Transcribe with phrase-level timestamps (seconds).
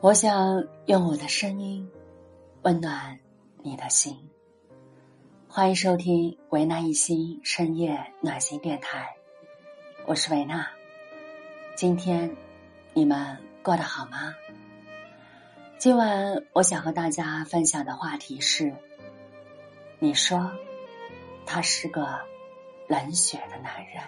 [0.00, 1.90] 我想用我的声音
[2.62, 3.18] 温暖
[3.64, 4.30] 你的心。
[5.48, 9.16] 欢迎收听维纳一心深夜暖心电台，
[10.06, 10.68] 我是维娜。
[11.74, 12.36] 今天
[12.94, 14.36] 你们过得好吗？
[15.78, 18.72] 今晚我想和大家分享的话题是：
[19.98, 20.52] 你说
[21.44, 22.20] 他是个
[22.86, 24.04] 冷血的男人。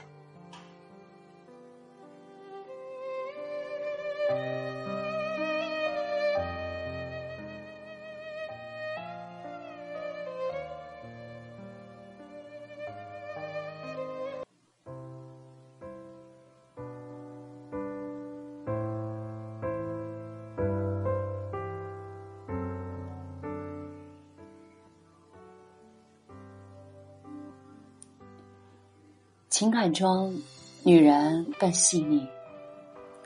[29.61, 30.35] 情感中，
[30.83, 32.27] 女人更细腻，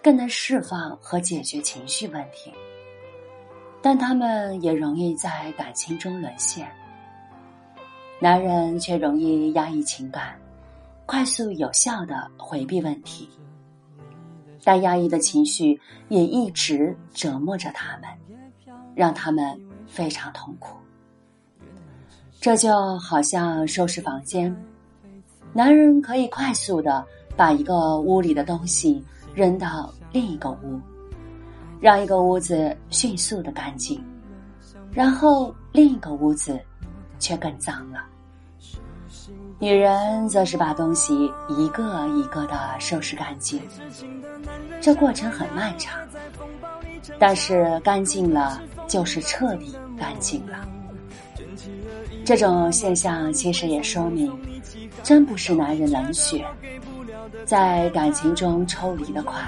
[0.03, 2.51] 更能释放和解决情绪问题，
[3.81, 6.69] 但她们也容易在感情中沦陷。
[8.19, 10.37] 男人却容易压抑情感，
[11.07, 13.31] 快速有效的回避问题，
[14.65, 18.11] 但压抑的情绪也一直折磨着他们，
[18.97, 20.77] 让他们非常痛苦。
[22.41, 24.53] 这就好像收拾房间。
[25.57, 29.01] 男人可以快速的把一个屋里的东西
[29.33, 30.81] 扔到另一个屋，
[31.81, 34.05] 让一个屋子迅速的干净，
[34.93, 36.59] 然后另一个屋子
[37.21, 38.05] 却更脏了。
[39.61, 43.63] 女人则是把东西一个一个的收拾干净，
[44.81, 46.01] 这过程很漫长，
[47.17, 50.69] 但是干净了就是彻底干净了。
[52.25, 54.33] 这种现象其实也说明。
[55.03, 56.45] 真不是男人冷血，
[57.45, 59.39] 在感情中抽离的快，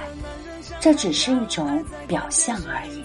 [0.80, 3.02] 这只是一种表象而已。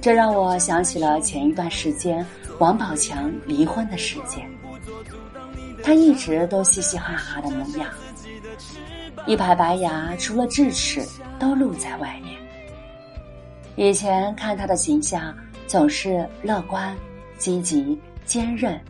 [0.00, 2.26] 这让我想起了前一段时间
[2.58, 4.44] 王宝强离婚的事件。
[5.82, 7.88] 他一直都嘻嘻哈哈的模样，
[9.26, 11.06] 一排白牙除了智齿
[11.38, 12.34] 都露在外面。
[13.76, 15.32] 以前看他的形象
[15.66, 16.96] 总是乐观、
[17.40, 18.80] 积极、坚韧。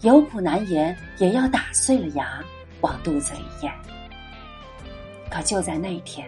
[0.00, 2.40] 有苦难言，也要打碎了牙
[2.80, 3.72] 往肚子里咽。
[5.28, 6.24] 可就在那天，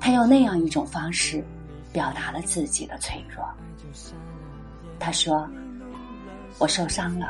[0.00, 1.44] 他用那样一种方式，
[1.92, 3.46] 表达了自己的脆弱。
[4.98, 5.46] 他说
[6.58, 7.28] ：“我受伤了，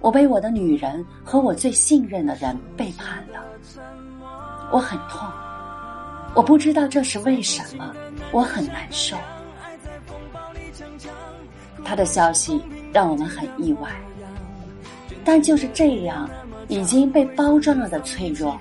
[0.00, 3.44] 我被我的女人和我最信任的人背叛了，
[4.72, 5.30] 我很痛，
[6.34, 7.94] 我不知道这是为什么，
[8.32, 9.14] 我很难受。”
[11.92, 12.58] 他的消息
[12.90, 13.90] 让我们很意外。
[15.22, 16.26] 但就是这样
[16.68, 18.58] 已经被包装了的脆弱，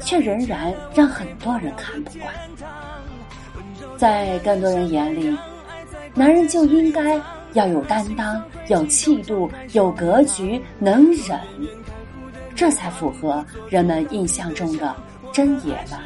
[0.00, 2.30] 却仍然让很多人看不惯。
[3.96, 5.34] 在更多人眼里，
[6.12, 7.18] 男人就应该
[7.54, 11.40] 要有担当、有气度、有格局、能忍，
[12.54, 14.94] 这才符合人们印象中的
[15.32, 15.98] 真爷们。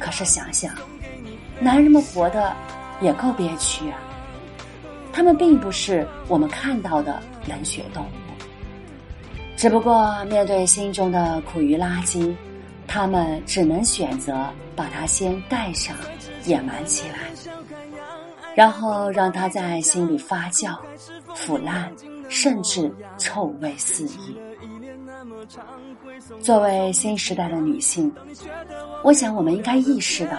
[0.00, 0.74] 可是想想，
[1.60, 2.52] 男人们活得
[3.00, 4.00] 也够憋屈啊！
[5.12, 8.08] 他们并不是我们看到的冷血动物。
[9.56, 12.32] 只不过面对心中的苦于垃圾，
[12.86, 14.46] 他们只能选择
[14.76, 15.96] 把它先盖上、
[16.44, 17.18] 掩埋起来，
[18.54, 20.76] 然后让它在心里发酵、
[21.34, 21.90] 腐烂，
[22.28, 22.88] 甚至
[23.18, 24.38] 臭味四溢。
[26.40, 28.12] 作为新时代的女性，
[29.02, 30.38] 我想我们应该意识到，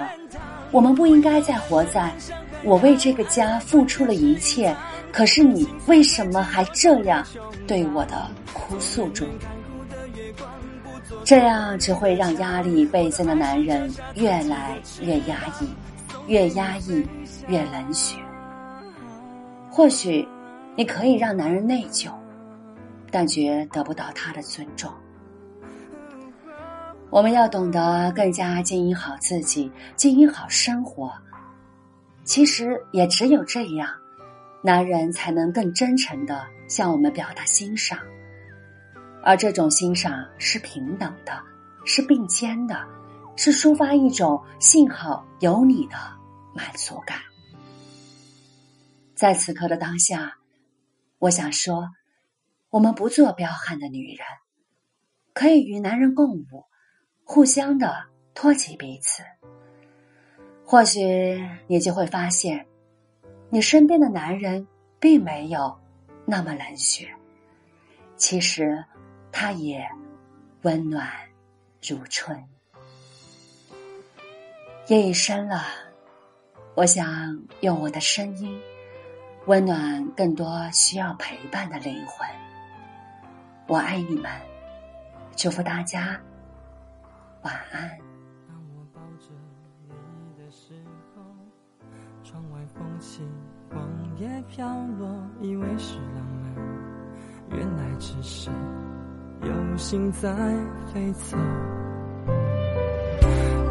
[0.72, 2.09] 我们不应该再活在
[2.63, 4.75] “我为这个家付出了一切”。
[5.11, 7.25] 可是你为什么还这样
[7.65, 9.27] 对我的哭诉中？
[11.23, 15.67] 这样只会让压力倍增的男人越来越压抑，
[16.27, 17.03] 越压抑
[17.47, 18.17] 越冷血。
[19.67, 20.27] 或许
[20.75, 22.12] 你可以让男人内疚，
[23.09, 24.91] 但绝得不到他的尊重。
[27.09, 31.12] 我们要懂得更加经营好自己，经营好生活。
[32.29, 33.89] 其实也只有这样。
[34.61, 37.97] 男人才能更真诚的向我们表达欣赏，
[39.23, 41.41] 而这种欣赏是平等的，
[41.85, 42.85] 是并肩的，
[43.35, 45.95] 是抒发一种幸好有你的
[46.53, 47.17] 满足感。
[49.15, 50.35] 在此刻的当下，
[51.17, 51.89] 我想说，
[52.69, 54.19] 我们不做彪悍的女人，
[55.33, 56.65] 可以与男人共舞，
[57.23, 58.05] 互相的
[58.35, 59.23] 托起彼此。
[60.71, 61.01] 或许
[61.66, 62.63] 你就会发现。
[63.50, 64.68] 你身边的男人
[65.00, 65.75] 并没有
[66.25, 67.10] 那么冷血，
[68.18, 68.86] 其实
[69.31, 69.83] 他也
[70.62, 71.10] 温暖
[71.81, 72.39] 如春。
[74.86, 75.63] 夜已深了，
[76.75, 78.56] 我想用我的声音，
[79.48, 82.30] 温暖更多需要陪伴的灵魂。
[83.65, 84.31] 我爱你们，
[85.36, 86.22] 祝福大家
[87.42, 88.08] 晚安。
[92.31, 93.23] 窗外风起，
[93.71, 93.81] 黄
[94.19, 94.67] 叶飘
[94.99, 95.09] 落，
[95.41, 98.51] 以为是浪漫，原来只是
[99.41, 100.31] 有心在
[100.93, 101.35] 飞走。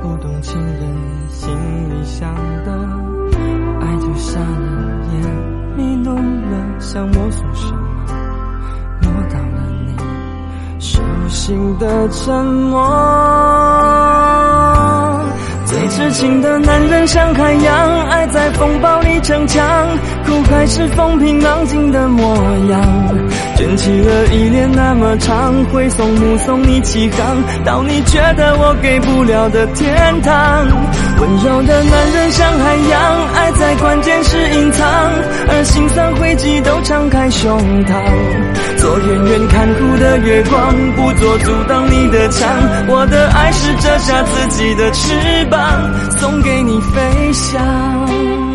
[0.02, 1.48] 不懂情人心
[1.88, 2.34] 里想
[2.64, 2.72] 的，
[3.80, 5.22] 爱就瞎了眼，
[5.76, 8.06] 迷路了，想摸索什么，
[9.02, 9.96] 摸到了你
[10.80, 14.17] 手心的沉默。
[15.68, 19.86] 最痴情的男人像海洋，爱在风暴里逞强，
[20.24, 22.34] 苦还是风平浪静的模
[22.70, 23.37] 样。
[23.58, 30.64] 卷起了依恋那么长，挥送目送你起航，到你觉得我给不了的天堂。
[31.18, 34.86] 温柔的男人像海洋，爱在关键时隐藏，
[35.48, 37.94] 而心酸汇集都敞开胸膛。
[38.76, 42.48] 做远远看哭的月光，不做阻挡你的墙。
[42.86, 45.58] 我的爱是折下自己的翅膀。
[46.16, 48.47] 送给你飞翔。